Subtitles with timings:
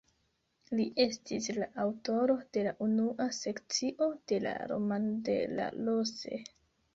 [0.77, 6.43] Li estis la aŭtoro de la unua sekcio de la "Roman de la Rose".